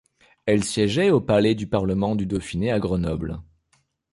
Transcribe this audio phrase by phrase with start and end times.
[0.47, 3.37] Elle siégeait au Palais du parlement du Dauphiné à Grenoble.